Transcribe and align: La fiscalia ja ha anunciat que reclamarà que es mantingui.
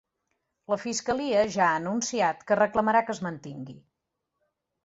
La 0.73 0.77
fiscalia 0.83 1.43
ja 1.57 1.67
ha 1.67 1.75
anunciat 1.81 2.43
que 2.49 2.59
reclamarà 2.63 3.05
que 3.11 3.17
es 3.19 3.23
mantingui. 3.29 3.81